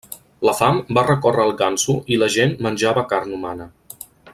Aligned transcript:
La 0.47 0.53
fam 0.59 0.79
va 0.97 1.03
recórrer 1.09 1.45
el 1.49 1.53
Gansu 1.61 1.95
i 2.15 2.19
la 2.23 2.33
gent 2.39 2.59
menjava 2.69 3.05
carn 3.13 3.39
humana. 3.41 3.73